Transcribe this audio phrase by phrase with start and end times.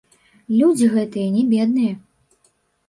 [0.61, 1.93] Людзі гэтыя не бедныя.